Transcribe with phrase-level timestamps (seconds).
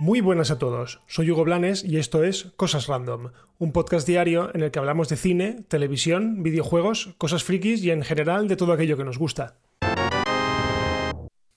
[0.00, 4.54] Muy buenas a todos, soy Hugo Blanes y esto es Cosas Random, un podcast diario
[4.54, 8.72] en el que hablamos de cine, televisión, videojuegos, cosas frikis y en general de todo
[8.72, 9.56] aquello que nos gusta.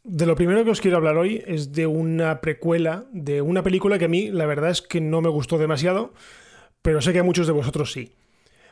[0.04, 4.00] De lo primero que os quiero hablar hoy es de una precuela de una película
[4.00, 6.12] que a mí la verdad es que no me gustó demasiado,
[6.82, 8.12] pero sé que a muchos de vosotros sí.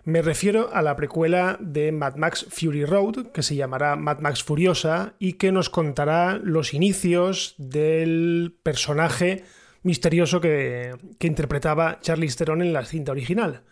[0.06, 4.44] Me refiero a la precuela de Mad Max Fury Road, que se llamará Mad Max
[4.44, 9.44] Furiosa y que nos contará los inicios del personaje
[9.84, 13.64] misterioso que, interpretaba Charlize Theron en la cinta original.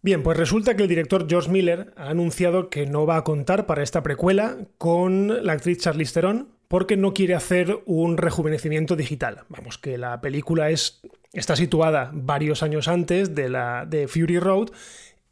[0.00, 3.66] Bien, pues resulta que el director George Miller ha anunciado que no va a contar
[3.66, 9.44] para esta precuela con la actriz Charlize Theron porque no quiere hacer un rejuvenecimiento digital.
[9.48, 11.00] Vamos, que la película es,
[11.32, 14.68] está situada varios años antes de la de Fury Road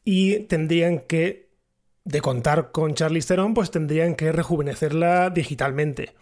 [0.06, 1.50] y tendrían que,
[2.04, 6.14] de contar con Charlize Theron, pues tendrían que rejuvenecerla digitalmente.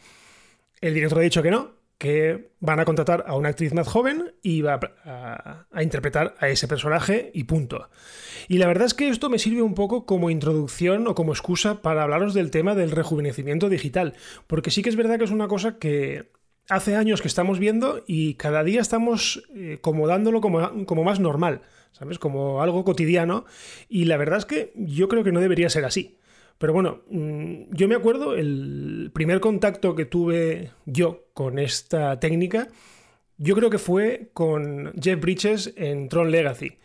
[0.81, 4.34] El director ha dicho que no, que van a contratar a una actriz más joven
[4.42, 7.91] y va a, interpretar a ese personaje y punto.
[8.48, 11.83] Y la verdad es que esto me sirve un poco como introducción o como excusa
[11.83, 14.14] para hablaros del tema del rejuvenecimiento digital,
[14.47, 16.33] porque sí que es verdad que es una cosa que
[16.69, 21.20] hace años que estamos viendo y cada día estamos eh, como dándolo como, como más
[21.20, 21.62] normal,
[21.93, 22.19] ¿sabes?
[22.19, 23.45] Como algo cotidiano
[23.89, 26.19] y la verdad es que yo creo que no debería ser así.
[26.59, 32.69] Pero bueno, mm, yo me acuerdo el primer contacto que tuve yo con esta técnica,
[33.37, 36.79] yo creo que fue con Jeff Bridges en Tron Legacy,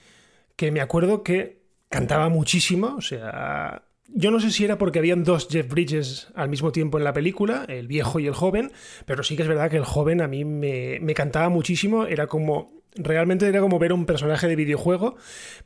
[0.56, 5.24] que me acuerdo que cantaba muchísimo, o sea, yo no sé si era porque habían
[5.24, 8.72] dos Jeff Bridges al mismo tiempo en la película, el viejo y el joven,
[9.06, 12.28] pero sí que es verdad que el joven a mí me, me cantaba muchísimo, era
[12.28, 15.16] como, realmente era como ver un personaje de videojuego,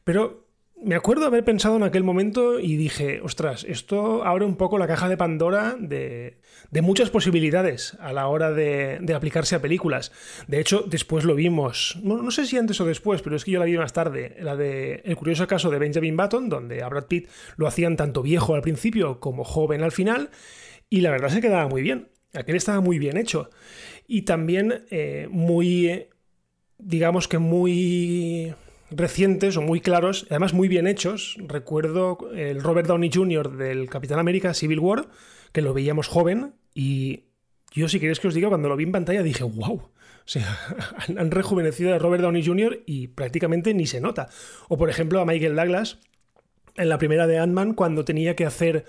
[0.04, 0.43] pero
[0.84, 4.88] me acuerdo haber pensado en aquel momento y dije, ostras, esto abre un poco la
[4.88, 6.38] caja de Pandora de,
[6.82, 10.12] muchas posibilidades a la hora de, aplicarse a películas.
[10.48, 13.60] De hecho, después lo vimos, no, sé si antes o después, pero es que yo
[13.60, 17.06] la vi más tarde, la de El curioso caso de Benjamin Button, donde a Brad
[17.06, 20.30] Pitt lo hacían tanto viejo al principio como joven al final,
[20.90, 22.10] y la verdad se quedaba muy bien.
[22.34, 23.50] Aquel estaba muy bien hecho.
[24.08, 26.08] Y también eh, muy,
[26.78, 28.54] digamos que muy
[28.96, 31.38] recientes o muy claros, además muy bien hechos.
[31.40, 33.58] Recuerdo el Robert Downey Jr.
[33.58, 35.08] del Capitán América Civil War,
[35.52, 37.26] que lo veíamos joven y
[37.74, 39.74] yo si queréis que os diga, cuando lo vi en pantalla dije, wow.
[39.76, 39.92] O
[40.26, 40.58] sea,
[41.18, 42.84] han rejuvenecido a Robert Downey Jr.
[42.86, 44.30] y prácticamente ni se nota.
[44.70, 46.00] O por ejemplo a Michael Douglas
[46.76, 48.86] en la primera de Ant-Man cuando tenía que hacer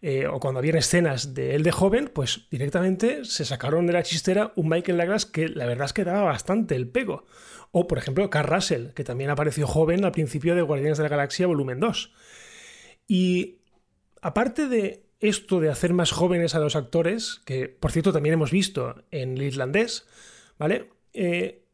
[0.00, 4.04] eh, o cuando habían escenas de él de joven, pues directamente se sacaron de la
[4.04, 7.26] chistera un Michael Douglas que la verdad es que daba bastante el pego.
[7.72, 11.10] O, por ejemplo, Carl Russell, que también apareció joven al principio de Guardianes de la
[11.10, 12.12] Galaxia Volumen 2.
[13.08, 13.58] Y
[14.22, 18.52] aparte de esto de hacer más jóvenes a los actores, que por cierto también hemos
[18.52, 20.06] visto en el irlandés,
[20.58, 20.90] ¿vale?
[21.12, 21.64] Eh,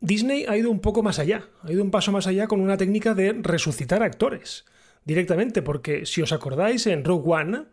[0.00, 2.78] Disney ha ido un poco más allá, ha ido un paso más allá con una
[2.78, 4.64] técnica de resucitar actores
[5.08, 7.64] directamente, porque si os acordáis, en Rogue One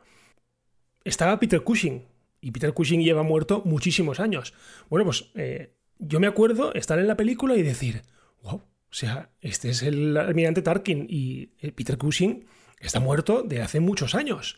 [1.03, 2.01] estaba Peter Cushing,
[2.39, 4.53] y Peter Cushing lleva muerto muchísimos años.
[4.89, 8.03] Bueno, pues eh, yo me acuerdo estar en la película y decir,
[8.41, 12.45] wow, o sea, este es el almirante Tarkin y eh, Peter Cushing
[12.79, 14.57] está muerto de hace muchos años.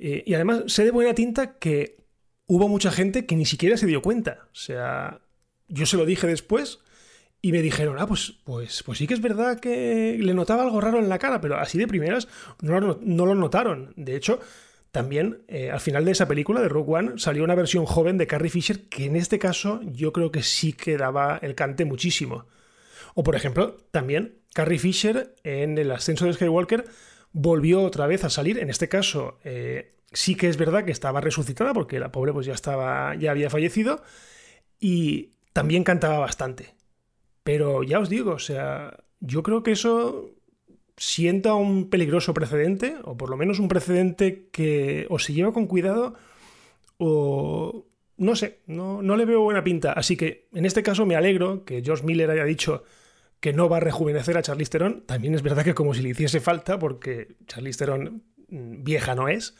[0.00, 1.98] Eh, y además sé de buena tinta que
[2.46, 4.48] hubo mucha gente que ni siquiera se dio cuenta.
[4.50, 5.20] O sea,
[5.68, 6.80] yo se lo dije después
[7.40, 10.80] y me dijeron, ah, pues, pues, pues sí que es verdad que le notaba algo
[10.80, 12.28] raro en la cara, pero así de primeras
[12.60, 13.92] no lo, no lo notaron.
[13.96, 14.40] De hecho,
[14.90, 18.26] también, eh, al final de esa película de Rogue One, salió una versión joven de
[18.26, 22.46] Carrie Fisher que en este caso yo creo que sí que daba el cante muchísimo.
[23.14, 26.86] O por ejemplo, también Carrie Fisher en el ascenso de Skywalker
[27.32, 28.58] volvió otra vez a salir.
[28.58, 32.46] En este caso, eh, sí que es verdad que estaba resucitada porque la pobre pues
[32.46, 34.02] ya estaba, ya había fallecido
[34.80, 36.77] y también cantaba bastante.
[37.48, 40.34] Pero ya os digo, o sea, yo creo que eso
[40.98, 45.66] sienta un peligroso precedente, o por lo menos un precedente que o se lleva con
[45.66, 46.12] cuidado
[46.98, 47.86] o
[48.18, 49.92] no sé, no, no le veo buena pinta.
[49.92, 52.84] Así que en este caso me alegro que George Miller haya dicho
[53.40, 55.04] que no va a rejuvenecer a Charlize Theron.
[55.06, 59.26] También es verdad que como si le hiciese falta, porque Charlize Theron mm, vieja no
[59.26, 59.54] es.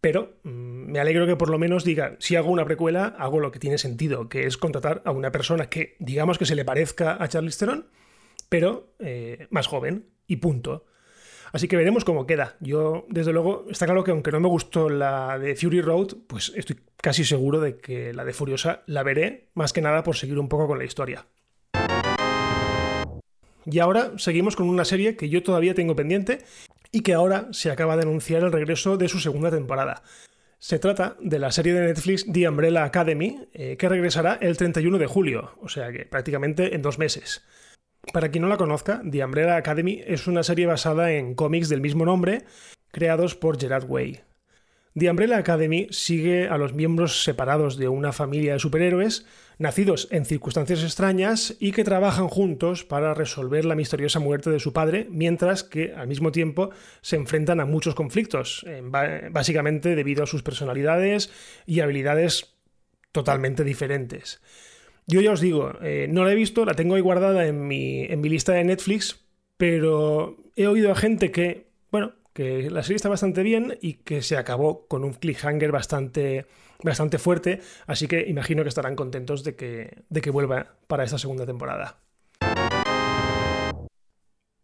[0.00, 3.50] Pero mm, me alegro que por lo menos diga, si hago una precuela, hago lo
[3.50, 7.22] que tiene sentido, que es contratar a una persona que digamos que se le parezca
[7.22, 7.86] a Charlize Theron,
[8.48, 10.86] pero eh, más joven y punto.
[11.52, 12.56] Así que veremos cómo queda.
[12.60, 16.52] Yo, desde luego, está claro que aunque no me gustó la de Fury Road, pues
[16.54, 20.38] estoy casi seguro de que la de Furiosa la veré, más que nada por seguir
[20.38, 21.26] un poco con la historia.
[23.66, 26.38] Y ahora seguimos con una serie que yo todavía tengo pendiente
[26.92, 30.02] y que ahora se acaba de anunciar el regreso de su segunda temporada.
[30.58, 34.98] Se trata de la serie de Netflix The Umbrella Academy, eh, que regresará el 31
[34.98, 37.42] de julio, o sea que prácticamente en dos meses.
[38.12, 41.80] Para quien no la conozca, The Umbrella Academy es una serie basada en cómics del
[41.80, 42.44] mismo nombre,
[42.90, 44.20] creados por Gerard Way.
[44.98, 49.24] The Umbrella Academy sigue a los miembros separados de una familia de superhéroes,
[49.58, 54.72] nacidos en circunstancias extrañas y que trabajan juntos para resolver la misteriosa muerte de su
[54.72, 56.70] padre, mientras que al mismo tiempo
[57.02, 58.66] se enfrentan a muchos conflictos,
[59.30, 61.30] básicamente debido a sus personalidades
[61.66, 62.56] y habilidades
[63.12, 64.40] totalmente diferentes.
[65.06, 68.04] Yo ya os digo, eh, no la he visto, la tengo ahí guardada en mi,
[68.04, 69.20] en mi lista de Netflix,
[69.56, 74.22] pero he oído a gente que, bueno, que la serie está bastante bien y que
[74.22, 76.46] se acabó con un cliffhanger bastante,
[76.82, 81.18] bastante fuerte, así que imagino que estarán contentos de que, de que vuelva para esta
[81.18, 82.00] segunda temporada.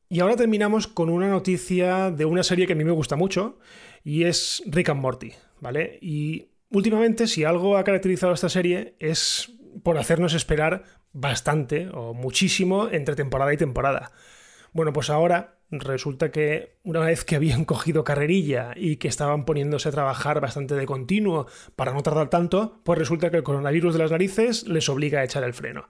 [0.09, 3.59] Y ahora terminamos con una noticia de una serie que a mí me gusta mucho
[4.03, 5.99] y es Rick and Morty, ¿vale?
[6.01, 9.53] Y últimamente si algo ha caracterizado a esta serie es
[9.83, 14.13] por hacernos esperar bastante o muchísimo entre temporada y temporada.
[14.73, 19.89] Bueno, pues ahora resulta que una vez que habían cogido carrerilla y que estaban poniéndose
[19.89, 23.99] a trabajar bastante de continuo para no tardar tanto, pues resulta que el coronavirus de
[23.99, 25.89] las narices les obliga a echar el freno.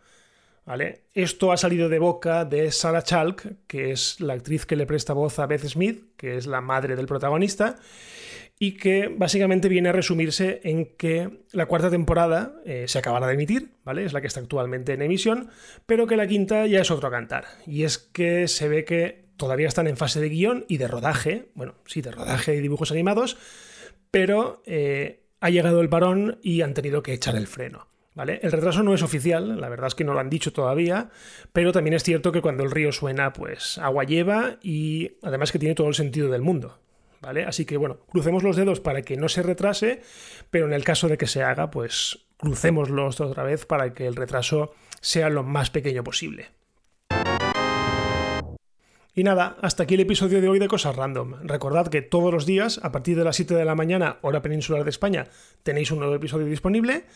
[0.65, 1.05] ¿Vale?
[1.15, 5.13] Esto ha salido de boca de Sarah Chalk, que es la actriz que le presta
[5.13, 7.77] voz a Beth Smith, que es la madre del protagonista,
[8.59, 13.35] y que básicamente viene a resumirse en que la cuarta temporada eh, se acabará de
[13.35, 14.05] emitir, ¿vale?
[14.05, 15.51] Es la que está actualmente en emisión,
[15.85, 17.45] pero que la quinta ya es otro cantar.
[17.67, 21.49] Y es que se ve que todavía están en fase de guion y de rodaje,
[21.55, 23.37] bueno, sí, de rodaje y dibujos animados,
[24.11, 27.89] pero eh, ha llegado el parón y han tenido que echar el freno.
[28.15, 28.41] ¿Vale?
[28.43, 31.11] El retraso no es oficial, la verdad es que no lo han dicho todavía,
[31.53, 35.59] pero también es cierto que cuando el río suena, pues agua lleva y además que
[35.59, 36.79] tiene todo el sentido del mundo.
[37.21, 37.45] ¿Vale?
[37.45, 40.01] Así que bueno, crucemos los dedos para que no se retrase,
[40.49, 44.17] pero en el caso de que se haga, pues crucémoslos otra vez para que el
[44.17, 46.49] retraso sea lo más pequeño posible.
[49.19, 51.37] Y nada, hasta aquí el episodio de hoy de Cosas Random.
[51.43, 54.85] Recordad que todos los días, a partir de las 7 de la mañana, hora peninsular
[54.85, 55.29] de España,
[55.63, 57.07] tenéis un nuevo episodio disponible.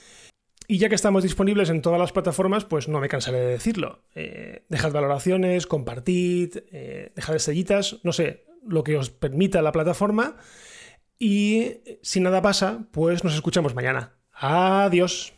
[0.67, 4.03] Y ya que estamos disponibles en todas las plataformas, pues no me cansaré de decirlo.
[4.15, 10.39] Eh, dejad valoraciones, compartid, eh, dejad estrellitas, no sé, lo que os permita la plataforma.
[11.19, 14.15] Y si nada pasa, pues nos escuchamos mañana.
[14.33, 15.35] Adiós.